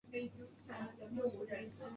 [0.11, 1.89] 文化功劳者。